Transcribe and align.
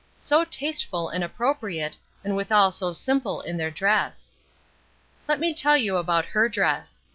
"So 0.19 0.43
tasteful 0.43 1.09
and 1.09 1.23
appropriate, 1.23 1.95
and 2.23 2.35
withal 2.35 2.71
so 2.71 2.91
simple 2.91 3.41
in 3.41 3.55
their 3.55 3.69
dress." 3.69 4.31
Let 5.27 5.39
me 5.39 5.53
tell 5.53 5.77
you 5.77 5.97
about 5.97 6.25
her 6.25 6.49
dress. 6.49 7.03